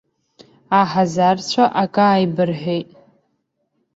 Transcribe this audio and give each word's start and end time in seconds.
Аҳазарцәа 0.79 1.63
акы 1.81 2.01
ааибырҳәеит. 2.09 2.89